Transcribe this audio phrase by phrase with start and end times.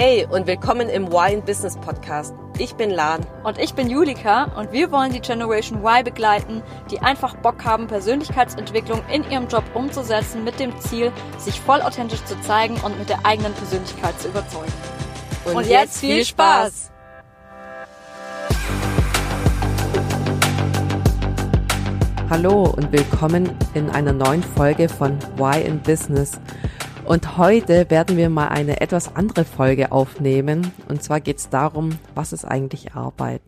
[0.00, 2.32] Hey und willkommen im Wine Business Podcast.
[2.56, 3.26] Ich bin Lan.
[3.42, 7.88] Und ich bin Julika und wir wollen die Generation Y begleiten, die einfach Bock haben,
[7.88, 13.08] Persönlichkeitsentwicklung in ihrem Job umzusetzen mit dem Ziel, sich voll authentisch zu zeigen und mit
[13.08, 14.72] der eigenen Persönlichkeit zu überzeugen.
[15.46, 16.92] Und, und jetzt viel Spaß!
[22.30, 26.38] Hallo und willkommen in einer neuen Folge von Why in Business.
[27.08, 30.72] Und heute werden wir mal eine etwas andere Folge aufnehmen.
[30.90, 33.40] Und zwar geht es darum, was ist eigentlich Arbeit?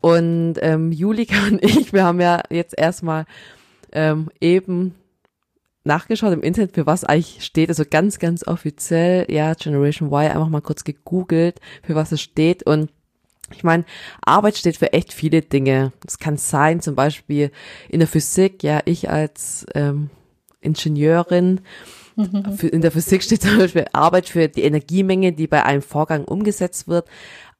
[0.00, 3.26] Und ähm, Julika und ich, wir haben ja jetzt erstmal
[3.90, 4.94] ähm, eben
[5.82, 7.68] nachgeschaut im Internet, für was eigentlich steht.
[7.68, 12.62] Also ganz, ganz offiziell, ja, Generation Y, einfach mal kurz gegoogelt, für was es steht.
[12.62, 12.92] Und
[13.50, 13.84] ich meine,
[14.24, 15.92] Arbeit steht für echt viele Dinge.
[16.06, 17.50] Es kann sein, zum Beispiel
[17.88, 20.10] in der Physik, ja, ich als ähm,
[20.60, 21.60] Ingenieurin,
[22.16, 22.68] mhm.
[22.70, 26.88] in der Physik steht zum Beispiel Arbeit für die Energiemenge, die bei einem Vorgang umgesetzt
[26.88, 27.08] wird.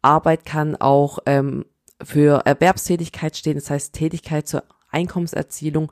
[0.03, 1.65] Arbeit kann auch ähm,
[2.03, 5.91] für Erwerbstätigkeit stehen, das heißt Tätigkeit zur Einkommenserzielung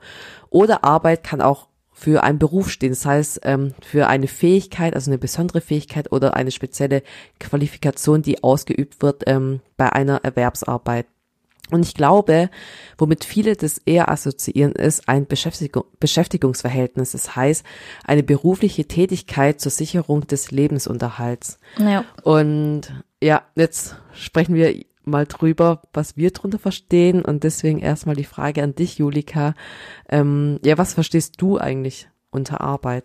[0.49, 2.89] oder Arbeit kann auch für einen Beruf stehen.
[2.89, 7.03] Das heißt, ähm, für eine Fähigkeit, also eine besondere Fähigkeit oder eine spezielle
[7.39, 11.05] Qualifikation, die ausgeübt wird ähm, bei einer Erwerbsarbeit.
[11.73, 12.51] Und ich glaube,
[12.99, 17.13] womit viele das eher assoziieren, ist ein Beschäftigung, Beschäftigungsverhältnis.
[17.13, 17.65] Das heißt,
[18.03, 21.57] eine berufliche Tätigkeit zur Sicherung des Lebensunterhalts.
[21.79, 22.05] Ja.
[22.21, 22.93] Und
[23.23, 27.25] ja, jetzt sprechen wir mal drüber, was wir drunter verstehen.
[27.25, 29.55] Und deswegen erstmal die Frage an dich, Julika.
[30.09, 33.03] Ähm, ja, was verstehst du eigentlich unter Arbeit?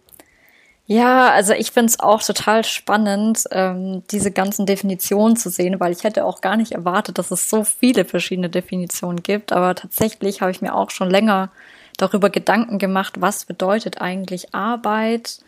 [0.90, 5.92] Ja, also ich finde es auch total spannend, ähm, diese ganzen Definitionen zu sehen, weil
[5.92, 9.52] ich hätte auch gar nicht erwartet, dass es so viele verschiedene Definitionen gibt.
[9.52, 11.50] Aber tatsächlich habe ich mir auch schon länger
[11.98, 15.40] darüber Gedanken gemacht, was bedeutet eigentlich Arbeit.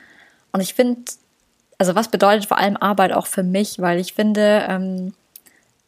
[0.52, 1.00] Und ich finde,
[1.78, 5.14] also was bedeutet vor allem Arbeit auch für mich, weil ich finde, ähm,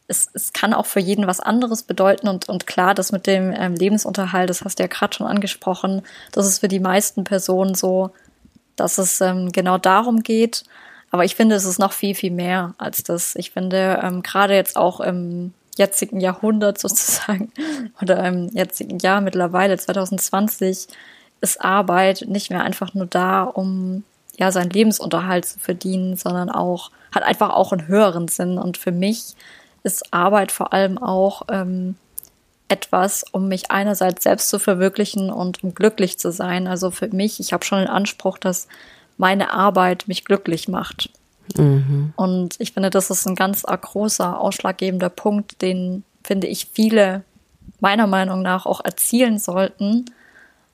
[0.07, 3.53] es, es kann auch für jeden was anderes bedeuten und, und klar, das mit dem
[3.55, 7.75] ähm, Lebensunterhalt, das hast du ja gerade schon angesprochen, das ist für die meisten Personen
[7.75, 8.11] so,
[8.75, 10.63] dass es ähm, genau darum geht.
[11.11, 13.35] Aber ich finde, es ist noch viel, viel mehr als das.
[13.35, 17.51] Ich finde, ähm, gerade jetzt auch im jetzigen Jahrhundert sozusagen
[18.01, 20.87] oder im jetzigen Jahr mittlerweile 2020
[21.41, 24.03] ist Arbeit nicht mehr einfach nur da, um
[24.37, 28.57] ja seinen Lebensunterhalt zu verdienen, sondern auch hat einfach auch einen höheren Sinn.
[28.57, 29.35] Und für mich
[29.83, 31.95] ist Arbeit vor allem auch ähm,
[32.73, 36.65] etwas, um mich einerseits selbst zu verwirklichen und um glücklich zu sein.
[36.65, 38.67] Also für mich, ich habe schon den Anspruch, dass
[39.17, 41.11] meine Arbeit mich glücklich macht.
[41.55, 42.13] Mhm.
[42.15, 47.23] Und ich finde, das ist ein ganz großer, ausschlaggebender Punkt, den, finde ich, viele
[47.79, 50.05] meiner Meinung nach auch erzielen sollten,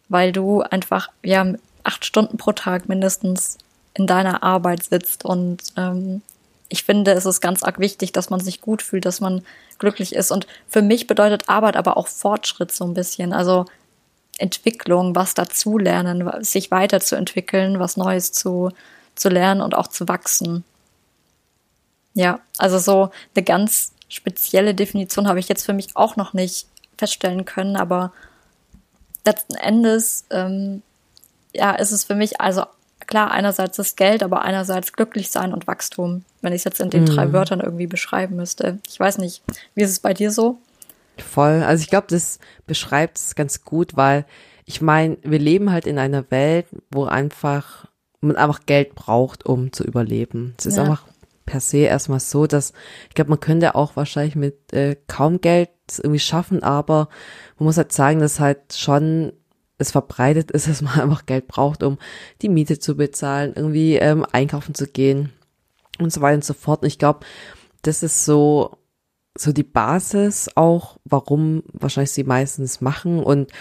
[0.07, 1.45] weil du einfach ja
[1.83, 3.57] acht Stunden pro Tag mindestens
[3.93, 6.21] in deiner Arbeit sitzt und ähm,
[6.69, 9.43] ich finde, es ist ganz arg wichtig, dass man sich gut fühlt, dass man
[9.79, 10.31] glücklich ist.
[10.31, 13.33] Und für mich bedeutet Arbeit aber auch Fortschritt so ein bisschen.
[13.33, 13.65] Also
[14.37, 18.71] Entwicklung, was dazulernen, sich weiterzuentwickeln, was Neues zu,
[19.15, 20.63] zu lernen und auch zu wachsen.
[22.13, 26.67] Ja, also so eine ganz spezielle Definition habe ich jetzt für mich auch noch nicht
[26.97, 28.13] feststellen können, aber
[29.25, 30.81] letzten Endes ähm,
[31.53, 32.65] ja, ist es für mich also
[33.09, 36.91] klar, einerseits das Geld, aber einerseits glücklich sein und Wachstum, wenn ich es jetzt in
[36.91, 37.07] den mhm.
[37.07, 38.77] drei Wörtern irgendwie beschreiben müsste.
[38.87, 39.41] Ich weiß nicht,
[39.73, 40.59] wie ist es bei dir so?
[41.17, 41.63] Voll.
[41.63, 42.37] Also ich glaube, das
[42.67, 44.25] beschreibt es ganz gut, weil
[44.65, 47.87] ich meine, wir leben halt in einer Welt, wo einfach
[48.21, 50.53] man einfach Geld braucht, um zu überleben.
[50.59, 50.83] Es ist ja.
[50.83, 51.07] einfach
[51.47, 52.73] per se erstmal so, dass
[53.07, 57.09] ich glaube, man könnte auch wahrscheinlich mit äh, kaum Geld irgendwie schaffen, aber
[57.57, 59.33] man muss halt sagen, dass halt schon
[59.79, 61.97] es verbreitet ist, dass man einfach Geld braucht, um
[62.41, 65.31] die Miete zu bezahlen, irgendwie ähm, einkaufen zu gehen
[65.97, 66.83] und so weiter und so fort.
[66.83, 67.25] Und ich glaube,
[67.81, 68.77] das ist so
[69.37, 73.51] so die Basis auch, warum wahrscheinlich sie meistens machen und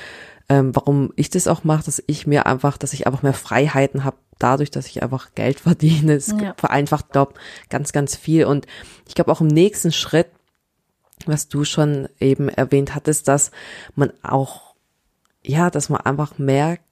[0.49, 4.03] ähm, warum ich das auch mache, dass ich mir einfach, dass ich einfach mehr Freiheiten
[4.03, 6.15] habe, dadurch, dass ich einfach Geld verdiene.
[6.15, 6.55] Es ja.
[6.57, 7.35] vereinfacht, glaube
[7.69, 8.45] ganz, ganz viel.
[8.45, 8.67] Und
[9.07, 10.29] ich glaube auch im nächsten Schritt,
[11.27, 13.51] was du schon eben erwähnt hattest, dass
[13.95, 14.68] man auch
[15.49, 16.85] ja, dass man einfach merkt,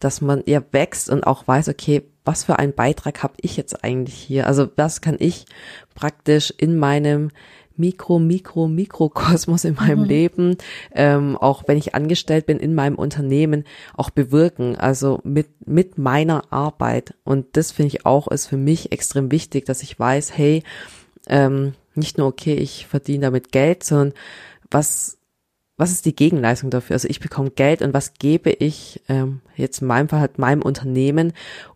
[0.00, 3.84] dass man eher wächst und auch weiß, okay, was für einen Beitrag habe ich jetzt
[3.84, 4.46] eigentlich hier?
[4.46, 5.46] Also was kann ich
[5.94, 7.30] praktisch in meinem
[7.76, 10.04] Mikro, Mikro, Mikrokosmos in meinem mhm.
[10.04, 10.56] Leben,
[10.92, 13.64] ähm, auch wenn ich angestellt bin in meinem Unternehmen,
[13.96, 14.76] auch bewirken.
[14.76, 17.14] Also mit, mit meiner Arbeit.
[17.24, 20.62] Und das finde ich auch, ist für mich extrem wichtig, dass ich weiß, hey,
[21.28, 24.14] ähm, nicht nur, okay, ich verdiene damit Geld, sondern
[24.70, 25.19] was
[25.80, 26.94] was ist die Gegenleistung dafür?
[26.94, 30.62] Also ich bekomme Geld und was gebe ich ähm, jetzt in meinem Fall halt meinem
[30.62, 31.32] Unternehmen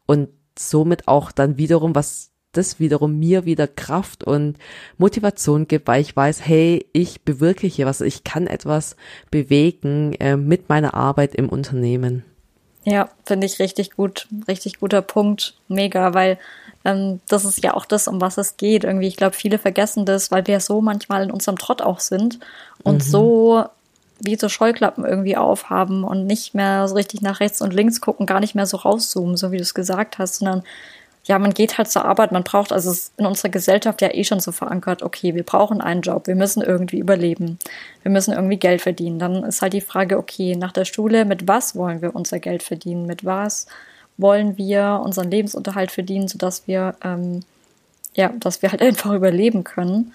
[0.06, 0.28] und
[0.58, 4.58] somit auch dann wiederum, was das wiederum mir wieder Kraft und
[4.98, 8.96] Motivation gibt, weil ich weiß, hey, ich bewirke hier was, ich kann etwas
[9.30, 12.24] bewegen äh, mit meiner Arbeit im Unternehmen.
[12.84, 16.38] Ja, finde ich richtig gut, richtig guter Punkt, mega, weil
[16.84, 18.84] ähm, das ist ja auch das, um was es geht.
[18.84, 22.38] Irgendwie, ich glaube, viele vergessen das, weil wir so manchmal in unserem Trott auch sind
[22.82, 23.00] und mhm.
[23.00, 23.64] so
[24.20, 28.26] wie so Scheuklappen irgendwie aufhaben und nicht mehr so richtig nach rechts und links gucken,
[28.26, 30.62] gar nicht mehr so rauszoomen, so wie du es gesagt hast, sondern
[31.26, 34.12] ja, man geht halt zur Arbeit, man braucht, also es ist in unserer Gesellschaft ja
[34.12, 37.58] eh schon so verankert, okay, wir brauchen einen Job, wir müssen irgendwie überleben,
[38.02, 39.19] wir müssen irgendwie Geld verdienen.
[39.19, 42.62] Dann ist halt die Frage, okay, nach der Schule, mit was wollen wir unser Geld
[42.62, 43.06] verdienen?
[43.06, 43.66] Mit was
[44.19, 47.40] wollen wir unseren Lebensunterhalt verdienen, sodass wir, ähm,
[48.14, 50.12] ja, dass wir halt einfach überleben können.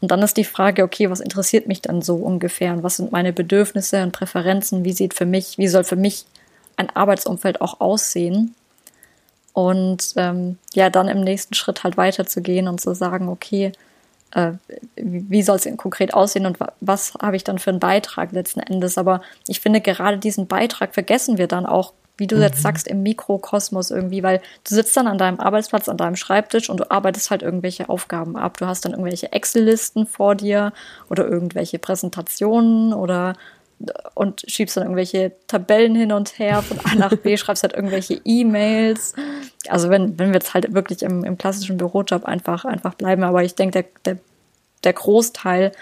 [0.00, 3.10] Und dann ist die Frage, okay, was interessiert mich dann so ungefähr und was sind
[3.10, 4.84] meine Bedürfnisse und Präferenzen?
[4.84, 6.24] Wie sieht für mich, wie soll für mich
[6.76, 8.54] ein Arbeitsumfeld auch aussehen?
[9.52, 13.72] Und ähm, ja, dann im nächsten Schritt halt weiterzugehen und zu sagen, okay,
[14.32, 14.52] äh,
[14.94, 18.98] wie soll es konkret aussehen und was habe ich dann für einen Beitrag letzten Endes?
[18.98, 22.42] Aber ich finde, gerade diesen Beitrag vergessen wir dann auch wie du mhm.
[22.42, 26.68] jetzt sagst, im Mikrokosmos irgendwie, weil du sitzt dann an deinem Arbeitsplatz, an deinem Schreibtisch
[26.68, 28.58] und du arbeitest halt irgendwelche Aufgaben ab.
[28.58, 30.72] Du hast dann irgendwelche Excel-Listen vor dir
[31.08, 33.34] oder irgendwelche Präsentationen oder
[34.14, 38.20] und schiebst dann irgendwelche Tabellen hin und her von A nach B, schreibst halt irgendwelche
[38.24, 39.14] E-Mails.
[39.68, 43.44] Also wenn, wenn wir jetzt halt wirklich im, im klassischen Bürojob einfach, einfach bleiben, aber
[43.44, 44.20] ich denke, der, der,
[44.82, 45.72] der Großteil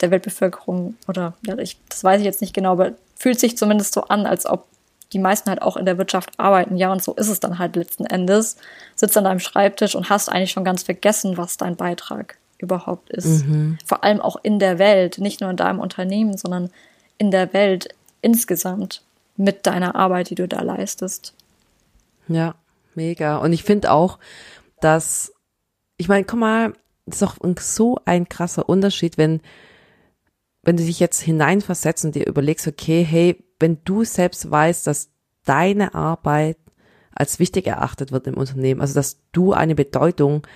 [0.00, 3.94] der Weltbevölkerung oder ja, ich, das weiß ich jetzt nicht genau, aber fühlt sich zumindest
[3.94, 4.66] so an, als ob
[5.12, 7.76] die meisten halt auch in der Wirtschaft arbeiten, ja, und so ist es dann halt
[7.76, 8.56] letzten Endes.
[8.94, 13.46] Sitzt an deinem Schreibtisch und hast eigentlich schon ganz vergessen, was dein Beitrag überhaupt ist.
[13.46, 13.78] Mhm.
[13.84, 16.70] Vor allem auch in der Welt, nicht nur in deinem Unternehmen, sondern
[17.16, 17.88] in der Welt
[18.20, 19.02] insgesamt
[19.36, 21.34] mit deiner Arbeit, die du da leistest.
[22.26, 22.56] Ja,
[22.94, 23.38] mega.
[23.38, 24.18] Und ich finde auch,
[24.80, 25.32] dass,
[25.96, 26.72] ich meine, guck mal,
[27.06, 29.40] das ist doch so ein krasser Unterschied, wenn,
[30.62, 35.10] wenn du dich jetzt hineinversetzt und dir überlegst, okay, hey, wenn du selbst weißt, dass
[35.44, 36.58] deine Arbeit
[37.12, 40.46] als wichtig erachtet wird im Unternehmen, also dass du eine Bedeutung,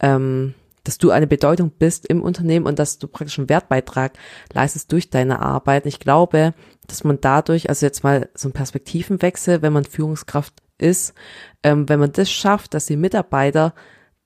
[0.00, 0.54] ähm,
[0.84, 4.12] dass du eine Bedeutung bist im Unternehmen und dass du praktisch einen Wertbeitrag
[4.52, 5.86] leistest durch deine Arbeit.
[5.86, 6.54] Ich glaube,
[6.88, 11.14] dass man dadurch, also jetzt mal so ein Perspektivenwechsel, wenn man Führungskraft ist,
[11.62, 13.74] ähm, wenn man das schafft, dass die Mitarbeiter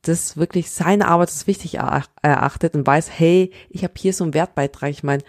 [0.03, 4.35] das wirklich seine Arbeit als wichtig erachtet und weiß, hey, ich habe hier so einen
[4.35, 4.91] Wertbeitrag.
[4.91, 5.23] Ich meine,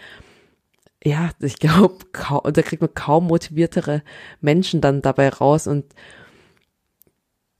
[1.04, 4.02] ja, ich glaube, da kriegt man kaum motiviertere
[4.40, 5.84] Menschen dann dabei raus und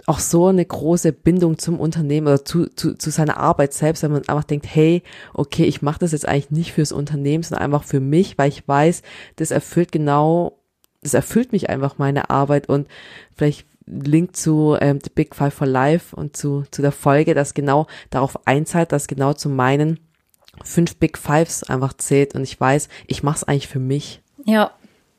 [0.06, 4.12] auch so eine große Bindung zum Unternehmen oder zu, zu, zu seiner Arbeit selbst, wenn
[4.12, 5.02] man einfach denkt, hey,
[5.34, 8.66] okay, ich mache das jetzt eigentlich nicht fürs Unternehmen, sondern einfach für mich, weil ich
[8.66, 9.02] weiß,
[9.36, 10.58] das erfüllt genau,
[11.02, 12.88] das erfüllt mich einfach meine Arbeit und
[13.36, 17.52] vielleicht Link zu ähm, The Big Five for Life und zu, zu der Folge, das
[17.52, 20.00] genau darauf einzahlt, dass genau zu meinen
[20.62, 24.20] fünf Big Fives einfach zählt und ich weiß, ich mache es eigentlich für mich.
[24.44, 24.72] Ja,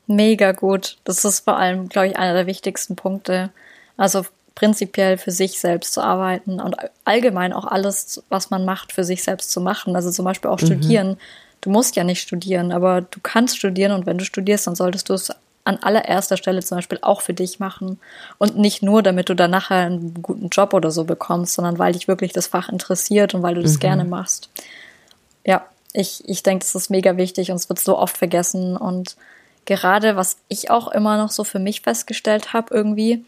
[0.06, 0.98] mega gut.
[1.04, 3.50] Das ist vor allem, glaube ich, einer der wichtigsten Punkte.
[3.96, 4.24] Also
[4.54, 9.22] prinzipiell für sich selbst zu arbeiten und allgemein auch alles, was man macht, für sich
[9.22, 9.96] selbst zu machen.
[9.96, 10.66] Also zum Beispiel auch mhm.
[10.66, 11.16] studieren.
[11.60, 15.08] Du musst ja nicht studieren, aber du kannst studieren und wenn du studierst, dann solltest
[15.08, 15.30] du es
[15.64, 18.00] an allererster Stelle zum Beispiel auch für dich machen
[18.38, 21.92] und nicht nur, damit du dann nachher einen guten Job oder so bekommst, sondern weil
[21.92, 23.80] dich wirklich das Fach interessiert und weil du das mhm.
[23.80, 24.48] gerne machst
[25.44, 28.76] ja, ich, ich denke, das ist mega wichtig und es wird so oft vergessen.
[28.76, 29.16] Und
[29.64, 33.24] gerade, was ich auch immer noch so für mich festgestellt habe, irgendwie,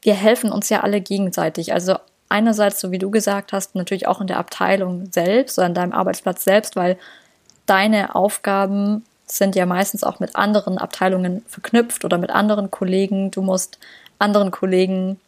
[0.00, 1.72] wir helfen uns ja alle gegenseitig.
[1.72, 1.96] Also
[2.28, 5.92] einerseits, so wie du gesagt hast, natürlich auch in der Abteilung selbst oder an deinem
[5.92, 6.98] Arbeitsplatz selbst, weil
[7.66, 13.30] deine Aufgaben sind ja meistens auch mit anderen Abteilungen verknüpft oder mit anderen Kollegen.
[13.30, 13.78] Du musst
[14.18, 15.20] anderen Kollegen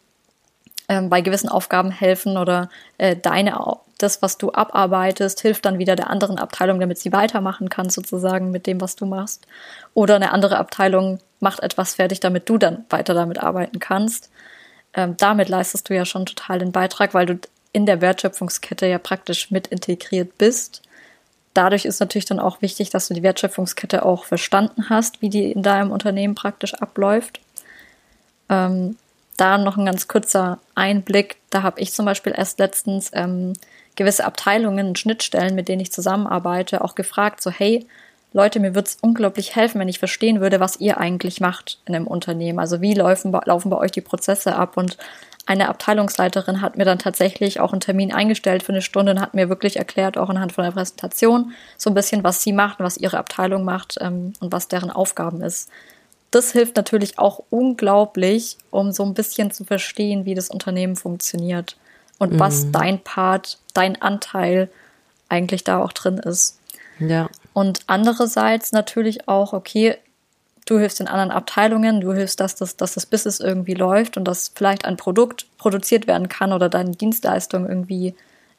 [0.89, 3.59] ähm, bei gewissen Aufgaben helfen oder äh, deine
[3.97, 8.51] das, was du abarbeitest, hilft dann wieder der anderen Abteilung, damit sie weitermachen kann, sozusagen
[8.51, 9.47] mit dem, was du machst.
[9.93, 14.29] Oder eine andere Abteilung macht etwas fertig, damit du dann weiter damit arbeiten kannst.
[14.93, 17.39] Ähm, damit leistest du ja schon total den Beitrag, weil du
[17.71, 20.81] in der Wertschöpfungskette ja praktisch mit integriert bist.
[21.53, 25.51] Dadurch ist natürlich dann auch wichtig, dass du die Wertschöpfungskette auch verstanden hast, wie die
[25.51, 27.39] in deinem Unternehmen praktisch abläuft.
[28.49, 28.97] Ähm,
[29.37, 31.37] da noch ein ganz kurzer Einblick.
[31.49, 33.53] Da habe ich zum Beispiel erst letztens ähm,
[33.95, 37.85] gewisse Abteilungen und Schnittstellen, mit denen ich zusammenarbeite, auch gefragt, so hey,
[38.33, 41.95] Leute, mir würde es unglaublich helfen, wenn ich verstehen würde, was ihr eigentlich macht in
[41.95, 42.59] einem Unternehmen.
[42.59, 44.75] Also wie laufen, laufen bei euch die Prozesse ab?
[44.75, 44.97] Und
[45.45, 49.35] eine Abteilungsleiterin hat mir dann tatsächlich auch einen Termin eingestellt für eine Stunde und hat
[49.35, 52.97] mir wirklich erklärt, auch anhand von der Präsentation, so ein bisschen, was sie macht, was
[52.97, 55.69] ihre Abteilung macht ähm, und was deren Aufgaben ist.
[56.35, 61.77] Das hilft natürlich auch unglaublich, um so ein bisschen zu verstehen, wie das Unternehmen funktioniert.
[62.19, 62.39] und mhm.
[62.39, 64.69] was dein Part, dein Anteil
[65.29, 66.59] eigentlich da auch drin ist.
[66.99, 67.29] Ja.
[67.53, 69.97] Und andererseits natürlich auch, okay,
[70.65, 74.25] du hilfst in anderen Abteilungen, du hilfst, dass das, dass das Business irgendwie läuft und
[74.25, 78.13] dass vielleicht ein Produkt produziert werden kann oder deine Dienstleistung irgendwie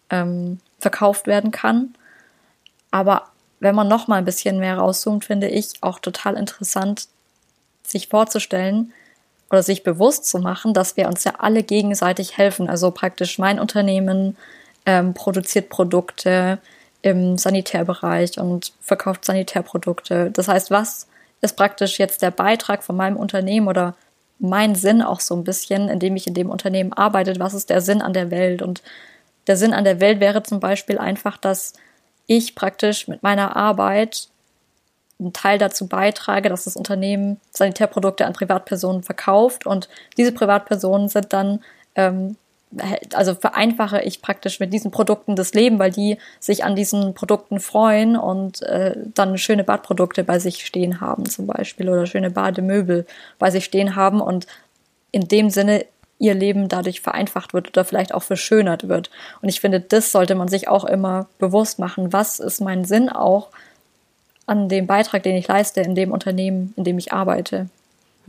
[0.08, 1.94] ähm, verkauft werden kann.
[2.90, 3.24] Aber
[3.60, 7.08] wenn man noch mal ein bisschen mehr rauszoomt, finde ich auch total interessant,
[7.90, 8.92] sich vorzustellen
[9.50, 12.68] oder sich bewusst zu machen, dass wir uns ja alle gegenseitig helfen.
[12.68, 14.36] Also praktisch mein Unternehmen
[14.84, 16.58] ähm, produziert Produkte
[17.02, 20.30] im Sanitärbereich und verkauft Sanitärprodukte.
[20.32, 21.06] Das heißt, was
[21.40, 23.94] ist praktisch jetzt der Beitrag von meinem Unternehmen oder
[24.38, 27.38] mein Sinn auch so ein bisschen, indem ich in dem Unternehmen arbeite?
[27.38, 28.62] Was ist der Sinn an der Welt?
[28.62, 28.82] Und
[29.46, 31.74] der Sinn an der Welt wäre zum Beispiel einfach, dass
[32.26, 34.28] ich praktisch mit meiner Arbeit
[35.18, 41.32] einen Teil dazu beitrage, dass das Unternehmen Sanitärprodukte an Privatpersonen verkauft und diese Privatpersonen sind
[41.32, 41.60] dann
[41.94, 42.36] ähm,
[43.14, 47.60] also vereinfache ich praktisch mit diesen Produkten das Leben, weil die sich an diesen Produkten
[47.60, 53.06] freuen und äh, dann schöne Badprodukte bei sich stehen haben zum Beispiel oder schöne Bademöbel
[53.38, 54.46] bei sich stehen haben und
[55.12, 55.86] in dem Sinne
[56.18, 59.10] ihr Leben dadurch vereinfacht wird oder vielleicht auch verschönert wird.
[59.42, 62.12] Und ich finde, das sollte man sich auch immer bewusst machen.
[62.12, 63.50] Was ist mein Sinn auch
[64.46, 67.68] an dem Beitrag, den ich leiste in dem Unternehmen, in dem ich arbeite?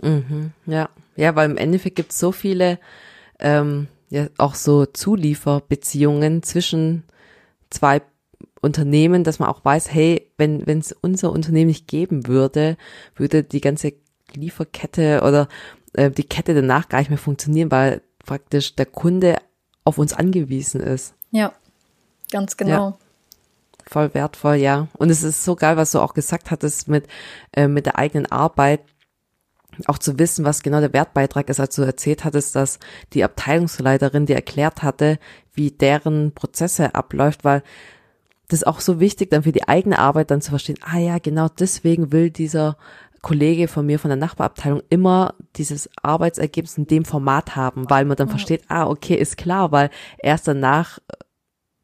[0.01, 2.79] Mhm, ja, ja, weil im Endeffekt gibt es so viele
[3.39, 7.03] ähm, ja auch so Zulieferbeziehungen zwischen
[7.69, 8.01] zwei
[8.61, 12.77] Unternehmen, dass man auch weiß, hey, wenn wenn es unser Unternehmen nicht geben würde,
[13.15, 13.93] würde die ganze
[14.33, 15.47] Lieferkette oder
[15.93, 19.37] äh, die Kette danach gar nicht mehr funktionieren, weil praktisch der Kunde
[19.83, 21.13] auf uns angewiesen ist.
[21.31, 21.53] Ja,
[22.31, 22.71] ganz genau.
[22.71, 22.97] Ja,
[23.89, 24.87] voll wertvoll, ja.
[24.97, 27.07] Und es ist so geil, was du auch gesagt hattest mit
[27.53, 28.81] äh, mit der eigenen Arbeit.
[29.85, 32.79] Auch zu wissen, was genau der Wertbeitrag ist, als du erzählt hattest, dass
[33.13, 35.19] die Abteilungsleiterin dir erklärt hatte,
[35.53, 37.61] wie deren Prozesse abläuft, weil
[38.47, 41.19] das ist auch so wichtig, dann für die eigene Arbeit dann zu verstehen, ah ja,
[41.19, 42.77] genau deswegen will dieser
[43.21, 48.15] Kollege von mir von der Nachbarabteilung immer dieses Arbeitsergebnis in dem Format haben, weil man
[48.15, 49.89] dann versteht, ah, okay, ist klar, weil
[50.19, 51.15] erst danach äh,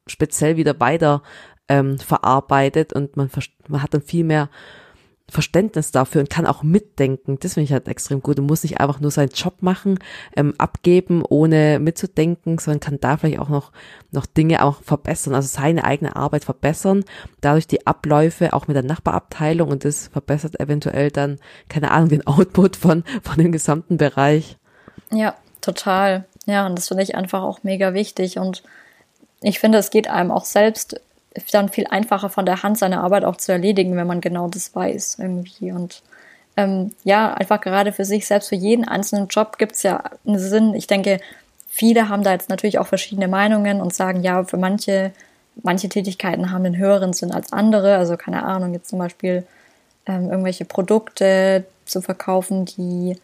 [0.08, 1.22] speziell wieder weiter
[1.74, 3.30] ähm, verarbeitet und man,
[3.68, 4.50] man hat dann viel mehr
[5.30, 7.40] Verständnis dafür und kann auch mitdenken.
[7.40, 8.38] Das finde ich halt extrem gut.
[8.38, 9.98] Du musst nicht einfach nur seinen Job machen,
[10.36, 13.72] ähm, abgeben, ohne mitzudenken, sondern kann da vielleicht auch noch,
[14.12, 17.04] noch Dinge auch verbessern, also seine eigene Arbeit verbessern,
[17.42, 21.40] dadurch die Abläufe auch mit der Nachbarabteilung und das verbessert eventuell dann,
[21.70, 24.58] keine Ahnung, den Output von, von dem gesamten Bereich.
[25.10, 26.26] Ja, total.
[26.46, 28.62] Ja, und das finde ich einfach auch mega wichtig und
[29.42, 31.02] ich finde, es geht einem auch selbst
[31.52, 34.76] dann viel einfacher von der Hand seine Arbeit auch zu erledigen, wenn man genau das
[34.76, 35.72] weiß irgendwie.
[35.72, 36.02] Und
[36.58, 40.40] ähm, ja, einfach gerade für sich selbst, für jeden einzelnen Job gibt es ja einen
[40.40, 40.74] Sinn.
[40.76, 41.20] Ich denke,
[41.68, 45.12] viele haben da jetzt natürlich auch verschiedene Meinungen und sagen, ja, für manche,
[45.64, 47.98] manche Tätigkeiten haben einen höheren Sinn als andere.
[47.98, 49.44] Also keine Ahnung, jetzt zum Beispiel
[50.06, 53.18] ähm, irgendwelche Produkte zu verkaufen, die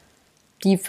[0.64, 0.80] die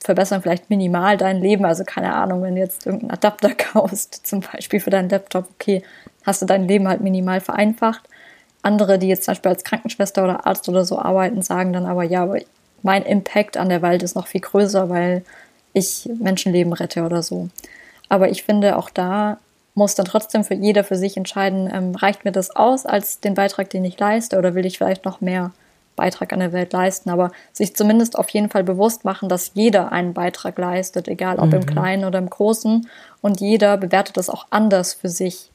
[0.00, 1.64] verbessern vielleicht minimal dein Leben.
[1.64, 5.82] Also keine Ahnung, wenn du jetzt irgendeinen Adapter kaufst, zum Beispiel für deinen Laptop, okay,
[6.26, 8.02] hast du dein Leben halt minimal vereinfacht.
[8.62, 12.02] Andere, die jetzt zum Beispiel als Krankenschwester oder Arzt oder so arbeiten, sagen dann aber,
[12.02, 12.40] ja, aber
[12.82, 15.24] mein Impact an der Welt ist noch viel größer, weil
[15.72, 17.48] ich Menschenleben rette oder so.
[18.08, 19.38] Aber ich finde, auch da
[19.74, 23.34] muss dann trotzdem für jeder für sich entscheiden, ähm, reicht mir das aus als den
[23.34, 25.52] Beitrag, den ich leiste, oder will ich vielleicht noch mehr
[25.96, 27.10] Beitrag an der Welt leisten?
[27.10, 31.48] Aber sich zumindest auf jeden Fall bewusst machen, dass jeder einen Beitrag leistet, egal ob
[31.48, 31.54] mhm.
[31.54, 32.88] im Kleinen oder im Großen,
[33.20, 35.50] und jeder bewertet das auch anders für sich.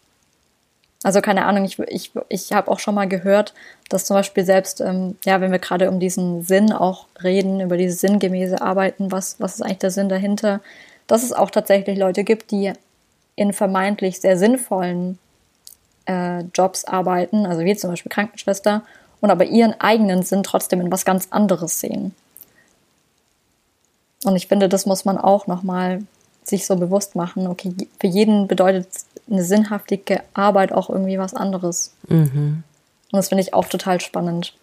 [1.03, 3.53] Also keine Ahnung, ich, ich, ich habe auch schon mal gehört,
[3.89, 7.75] dass zum Beispiel selbst, ähm, ja, wenn wir gerade um diesen Sinn auch reden, über
[7.75, 10.61] dieses sinngemäße Arbeiten, was, was ist eigentlich der Sinn dahinter,
[11.07, 12.73] dass es auch tatsächlich Leute gibt, die
[13.35, 15.17] in vermeintlich sehr sinnvollen
[16.05, 18.83] äh, Jobs arbeiten, also wie zum Beispiel Krankenschwester,
[19.21, 22.13] und aber ihren eigenen Sinn trotzdem in was ganz anderes sehen.
[24.23, 26.03] Und ich finde, das muss man auch nochmal
[26.43, 27.47] sich so bewusst machen.
[27.47, 28.87] Okay, für jeden bedeutet
[29.29, 31.95] eine sinnhaftige Arbeit auch irgendwie was anderes.
[32.07, 32.63] Mhm.
[33.11, 34.53] Und das finde ich auch total spannend.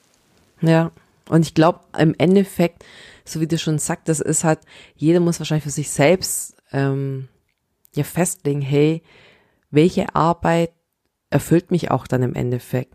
[0.60, 0.90] Ja,
[1.28, 2.84] und ich glaube, im Endeffekt,
[3.24, 4.60] so wie du schon sagst, das ist halt,
[4.96, 7.28] jeder muss wahrscheinlich für sich selbst ähm,
[7.94, 9.02] ja festlegen, hey,
[9.70, 10.70] welche Arbeit
[11.30, 12.94] erfüllt mich auch dann im Endeffekt?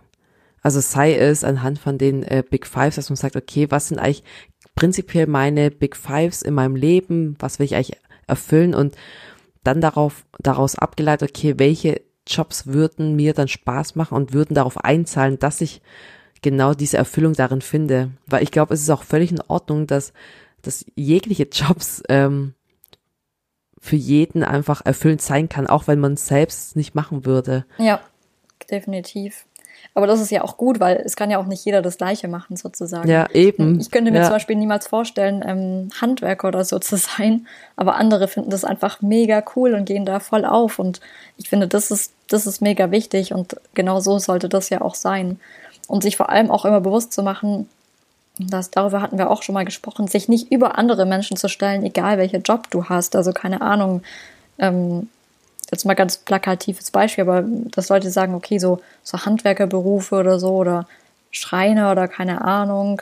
[0.61, 3.99] Also sei es anhand von den äh, Big Fives, dass man sagt, okay, was sind
[3.99, 4.23] eigentlich
[4.75, 7.35] prinzipiell meine Big Fives in meinem Leben?
[7.39, 8.73] Was will ich eigentlich erfüllen?
[8.73, 8.95] Und
[9.63, 14.77] dann darauf, daraus abgeleitet, okay, welche Jobs würden mir dann Spaß machen und würden darauf
[14.77, 15.81] einzahlen, dass ich
[16.41, 18.11] genau diese Erfüllung darin finde.
[18.27, 20.13] Weil ich glaube, es ist auch völlig in Ordnung, dass,
[20.61, 22.53] dass jegliche Jobs ähm,
[23.79, 27.65] für jeden einfach erfüllend sein kann, auch wenn man es selbst nicht machen würde.
[27.77, 28.01] Ja,
[28.69, 29.45] definitiv.
[29.93, 32.27] Aber das ist ja auch gut, weil es kann ja auch nicht jeder das Gleiche
[32.27, 33.07] machen, sozusagen.
[33.09, 33.79] Ja, eben.
[33.79, 34.23] Ich könnte mir ja.
[34.25, 39.01] zum Beispiel niemals vorstellen, ähm, Handwerker oder so zu sein, aber andere finden das einfach
[39.01, 40.79] mega cool und gehen da voll auf.
[40.79, 40.99] Und
[41.37, 44.95] ich finde, das ist, das ist mega wichtig und genau so sollte das ja auch
[44.95, 45.39] sein.
[45.87, 47.67] Und sich vor allem auch immer bewusst zu machen,
[48.39, 51.83] das, darüber hatten wir auch schon mal gesprochen, sich nicht über andere Menschen zu stellen,
[51.83, 53.15] egal welcher Job du hast.
[53.15, 54.01] Also keine Ahnung,
[54.57, 55.09] ähm,
[55.73, 60.55] jetzt mal ganz plakatives Beispiel, aber dass Leute sagen, okay, so, so Handwerkerberufe oder so
[60.55, 60.87] oder
[61.31, 63.01] Schreiner oder keine Ahnung,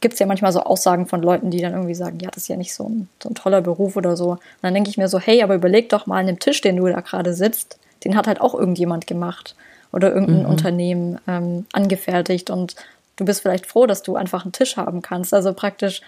[0.00, 2.48] gibt es ja manchmal so Aussagen von Leuten, die dann irgendwie sagen, ja, das ist
[2.48, 4.30] ja nicht so ein, so ein toller Beruf oder so.
[4.30, 6.76] Und dann denke ich mir so, hey, aber überleg doch mal an dem Tisch, den
[6.76, 9.56] du da gerade sitzt, den hat halt auch irgendjemand gemacht
[9.92, 10.50] oder irgendein mhm.
[10.50, 12.76] Unternehmen ähm, angefertigt und
[13.16, 15.34] du bist vielleicht froh, dass du einfach einen Tisch haben kannst.
[15.34, 16.02] Also praktisch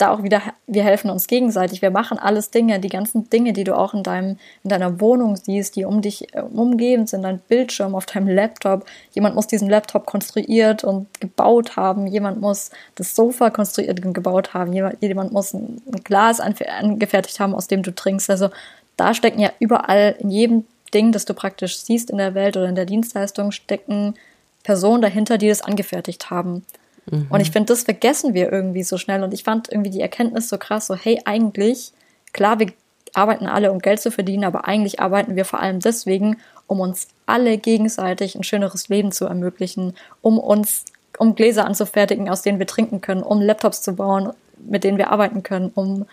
[0.00, 1.82] da auch wieder, wir helfen uns gegenseitig.
[1.82, 5.36] Wir machen alles Dinge, die ganzen Dinge, die du auch in deinem, in deiner Wohnung
[5.36, 8.86] siehst, die um dich äh, umgeben sind, dein Bildschirm auf deinem Laptop.
[9.12, 12.06] Jemand muss diesen Laptop konstruiert und gebaut haben.
[12.06, 14.72] Jemand muss das Sofa konstruiert und gebaut haben.
[14.72, 18.30] Jemand, jemand muss ein Glas angefertigt haben, aus dem du trinkst.
[18.30, 18.48] Also
[18.96, 20.64] da stecken ja überall in jedem
[20.94, 24.14] Ding, das du praktisch siehst in der Welt oder in der Dienstleistung, stecken
[24.62, 26.64] Personen dahinter, die das angefertigt haben.
[27.06, 27.26] Mhm.
[27.28, 29.22] Und ich finde, das vergessen wir irgendwie so schnell.
[29.22, 31.92] Und ich fand irgendwie die Erkenntnis so krass, so hey, eigentlich,
[32.32, 32.72] klar, wir
[33.14, 37.08] arbeiten alle, um Geld zu verdienen, aber eigentlich arbeiten wir vor allem deswegen, um uns
[37.26, 40.84] alle gegenseitig ein schöneres Leben zu ermöglichen, um uns,
[41.18, 45.10] um Gläser anzufertigen, aus denen wir trinken können, um Laptops zu bauen, mit denen wir
[45.10, 46.06] arbeiten können, um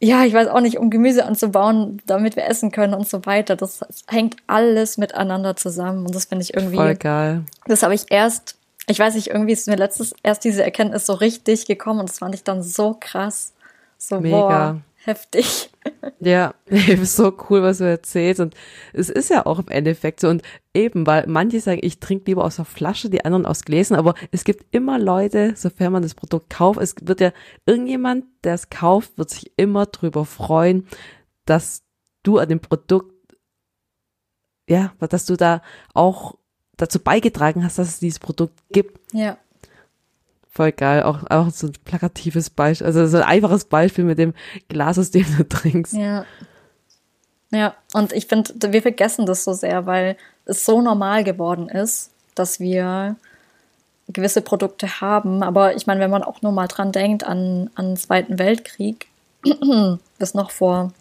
[0.00, 3.56] ja, ich weiß auch nicht, um Gemüse anzubauen, damit wir essen können und so weiter.
[3.56, 6.76] Das, das hängt alles miteinander zusammen und das finde ich irgendwie.
[6.76, 7.42] Voll geil.
[7.66, 8.57] Das habe ich erst
[8.88, 12.18] ich weiß nicht, irgendwie ist mir letztes erst diese Erkenntnis so richtig gekommen und das
[12.18, 13.52] fand ich dann so krass.
[13.98, 14.36] So, Mega.
[14.36, 15.70] boah, heftig.
[16.20, 18.40] Ja, ist so cool, was du erzählst.
[18.40, 18.54] Und
[18.92, 20.28] es ist ja auch im Endeffekt so.
[20.28, 20.42] Und
[20.74, 24.14] eben, weil manche sagen, ich trinke lieber aus der Flasche, die anderen aus Gläsern, aber
[24.32, 27.32] es gibt immer Leute, sofern man das Produkt kauft, es wird ja
[27.64, 30.86] irgendjemand, der es kauft, wird sich immer drüber freuen,
[31.46, 31.84] dass
[32.22, 33.14] du an dem Produkt,
[34.68, 35.62] ja, dass du da
[35.94, 36.36] auch
[36.78, 38.98] dazu beigetragen hast, dass es dieses Produkt gibt.
[39.12, 39.36] Ja.
[40.50, 41.02] Voll geil.
[41.02, 44.32] Auch, auch so ein plakatives Beispiel, also so ein einfaches Beispiel mit dem
[44.68, 45.92] Glas, aus dem du trinkst.
[45.92, 46.24] Ja.
[47.50, 52.10] Ja, und ich finde, wir vergessen das so sehr, weil es so normal geworden ist,
[52.34, 53.16] dass wir
[54.08, 55.42] gewisse Produkte haben.
[55.42, 59.06] Aber ich meine, wenn man auch nur mal dran denkt an, an den Zweiten Weltkrieg,
[60.18, 60.92] bis noch vor,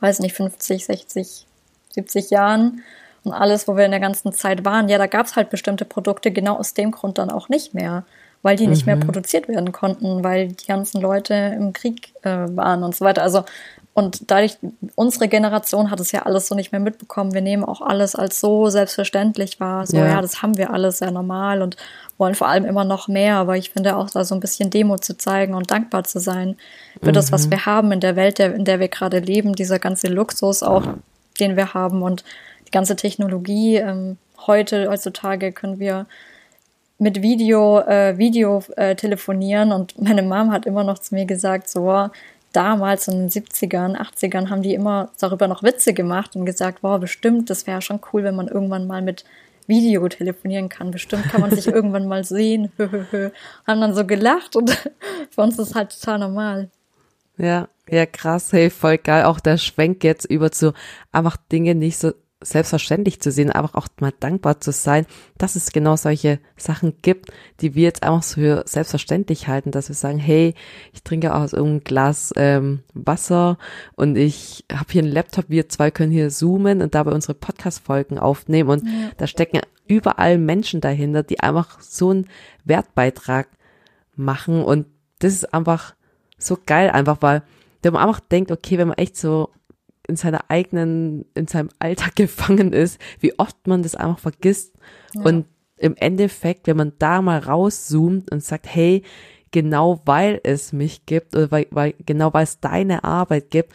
[0.00, 1.46] weiß nicht, 50, 60,
[1.90, 2.82] 70 Jahren,
[3.24, 5.84] und alles, wo wir in der ganzen Zeit waren, ja, da gab es halt bestimmte
[5.84, 8.04] Produkte genau aus dem Grund dann auch nicht mehr,
[8.42, 9.00] weil die nicht mehr mhm.
[9.00, 13.22] produziert werden konnten, weil die ganzen Leute im Krieg äh, waren und so weiter.
[13.22, 13.44] Also
[13.92, 14.56] und dadurch,
[14.94, 17.34] unsere Generation hat es ja alles so nicht mehr mitbekommen.
[17.34, 19.86] Wir nehmen auch alles als so selbstverständlich wahr.
[19.86, 20.06] So, ja.
[20.06, 21.76] ja, das haben wir alles sehr normal und
[22.16, 23.36] wollen vor allem immer noch mehr.
[23.36, 26.56] Aber ich finde auch da so ein bisschen Demo zu zeigen und dankbar zu sein
[27.02, 27.14] für mhm.
[27.14, 27.50] das, was mhm.
[27.50, 30.84] wir haben in der Welt, in der wir gerade leben, dieser ganze Luxus auch,
[31.40, 32.24] den wir haben und
[32.70, 33.76] die ganze Technologie.
[33.76, 36.06] Ähm, heute, heutzutage können wir
[36.98, 41.68] mit Video, äh, Video äh, telefonieren und meine Mom hat immer noch zu mir gesagt,
[41.68, 42.10] so,
[42.52, 47.00] damals in den 70ern, 80ern haben die immer darüber noch Witze gemacht und gesagt, wow,
[47.00, 49.24] bestimmt, das wäre schon cool, wenn man irgendwann mal mit
[49.66, 50.90] Video telefonieren kann.
[50.90, 52.72] Bestimmt kann man sich irgendwann mal sehen.
[52.78, 54.70] haben dann so gelacht und
[55.30, 56.70] für uns ist halt total normal.
[57.38, 59.24] Ja, ja, krass, hey, voll geil.
[59.24, 60.74] Auch der Schwenk jetzt über zu
[61.12, 65.04] einfach Dinge nicht so selbstverständlich zu sehen, aber auch mal dankbar zu sein,
[65.36, 69.88] dass es genau solche Sachen gibt, die wir jetzt einfach so für selbstverständlich halten, dass
[69.88, 70.54] wir sagen, hey,
[70.92, 73.58] ich trinke aus irgendeinem Glas ähm, Wasser
[73.94, 78.18] und ich habe hier einen Laptop, wir zwei können hier zoomen und dabei unsere Podcast-Folgen
[78.18, 79.10] aufnehmen und ja.
[79.18, 82.28] da stecken überall Menschen dahinter, die einfach so einen
[82.64, 83.48] Wertbeitrag
[84.16, 84.86] machen und
[85.18, 85.94] das ist einfach
[86.38, 87.42] so geil, einfach weil
[87.82, 89.50] wenn man einfach denkt, okay, wenn man echt so
[90.10, 94.74] in seiner eigenen, in seinem Alltag gefangen ist, wie oft man das einfach vergisst.
[95.14, 95.22] Ja.
[95.22, 95.46] Und
[95.76, 99.02] im Endeffekt, wenn man da mal rauszoomt und sagt, hey,
[99.50, 103.72] genau weil es mich gibt, oder weil, weil genau weil es deine Arbeit gibt,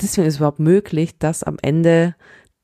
[0.00, 2.14] deswegen ist es überhaupt möglich, dass am Ende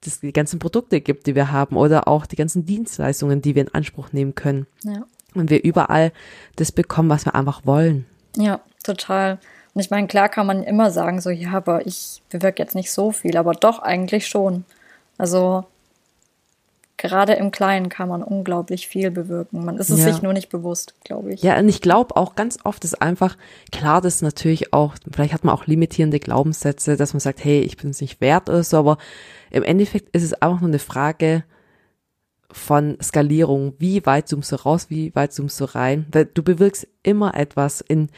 [0.02, 3.62] das die ganzen Produkte gibt, die wir haben, oder auch die ganzen Dienstleistungen, die wir
[3.62, 4.66] in Anspruch nehmen können.
[4.82, 5.04] Ja.
[5.34, 6.12] Und wir überall
[6.56, 8.06] das bekommen, was wir einfach wollen.
[8.36, 9.38] Ja, total.
[9.74, 12.90] Und ich meine, klar kann man immer sagen, so, ja, aber ich bewirke jetzt nicht
[12.92, 14.64] so viel, aber doch eigentlich schon.
[15.16, 15.64] Also
[17.00, 19.64] gerade im Kleinen kann man unglaublich viel bewirken.
[19.64, 20.12] Man ist es ja.
[20.12, 21.42] sich nur nicht bewusst, glaube ich.
[21.42, 23.36] Ja, und ich glaube auch ganz oft ist einfach,
[23.72, 27.60] klar, das ist natürlich auch, vielleicht hat man auch limitierende Glaubenssätze, dass man sagt, hey,
[27.60, 28.98] ich bin es nicht wert oder so, aber
[29.50, 31.44] im Endeffekt ist es einfach nur eine Frage
[32.52, 33.74] von Skalierung.
[33.78, 36.06] Wie weit zoomst du raus, wie weit zoomst du rein?
[36.12, 38.10] Weil du bewirkst immer etwas in,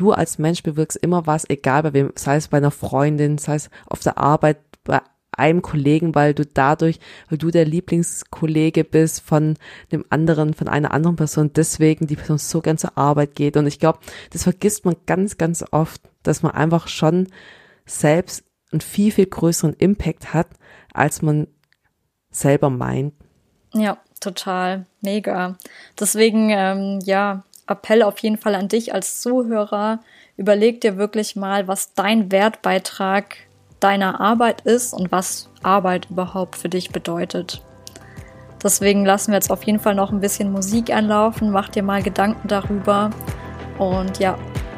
[0.00, 3.56] du als Mensch bewirkst immer was, egal bei wem, sei es bei einer Freundin, sei
[3.56, 5.00] es auf der Arbeit, bei
[5.32, 9.56] einem Kollegen, weil du dadurch, weil du der Lieblingskollege bist von
[9.92, 13.56] dem anderen, von einer anderen Person, deswegen die Person so gern zur Arbeit geht.
[13.56, 17.28] Und ich glaube, das vergisst man ganz, ganz oft, dass man einfach schon
[17.86, 20.48] selbst einen viel, viel größeren Impact hat,
[20.92, 21.46] als man
[22.30, 23.14] selber meint.
[23.72, 24.86] Ja, total.
[25.00, 25.56] Mega.
[25.98, 30.00] Deswegen, ähm, ja, Appell auf jeden Fall an dich als Zuhörer.
[30.36, 33.36] Überleg dir wirklich mal, was dein Wertbeitrag
[33.78, 37.62] deiner Arbeit ist und was Arbeit überhaupt für dich bedeutet.
[38.62, 42.02] Deswegen lassen wir jetzt auf jeden Fall noch ein bisschen Musik anlaufen, mach dir mal
[42.02, 43.10] Gedanken darüber
[43.78, 44.36] und ja,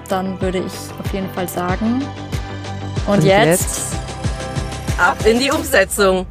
[0.09, 2.01] dann würde ich auf jeden Fall sagen.
[3.09, 3.97] Und, und jetzt, jetzt
[4.99, 6.27] ab in die Umsetzung.